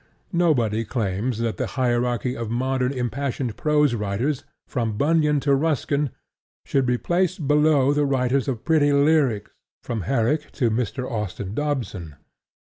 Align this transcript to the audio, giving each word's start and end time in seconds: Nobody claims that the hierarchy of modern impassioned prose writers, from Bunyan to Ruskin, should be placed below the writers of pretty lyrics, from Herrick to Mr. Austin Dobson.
Nobody 0.33 0.83
claims 0.83 1.37
that 1.37 1.57
the 1.57 1.67
hierarchy 1.77 2.35
of 2.35 2.49
modern 2.49 2.91
impassioned 2.91 3.55
prose 3.55 3.93
writers, 3.93 4.43
from 4.65 4.97
Bunyan 4.97 5.39
to 5.41 5.53
Ruskin, 5.53 6.09
should 6.65 6.87
be 6.87 6.97
placed 6.97 7.47
below 7.47 7.93
the 7.93 8.03
writers 8.07 8.47
of 8.47 8.65
pretty 8.65 8.91
lyrics, 8.91 9.51
from 9.83 10.01
Herrick 10.09 10.51
to 10.53 10.71
Mr. 10.71 11.07
Austin 11.07 11.53
Dobson. 11.53 12.15